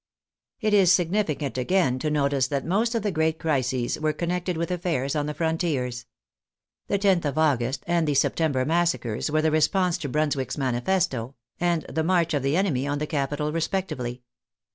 [0.61, 4.71] It is significant, again, to notice that most of the great crises were connected with
[4.71, 6.07] affairs on the frontiers.
[6.87, 11.83] The loth of August and the September massacres were the response to Brunswick's manifesto, and
[11.83, 14.23] the march of the enemy on the capital respectively.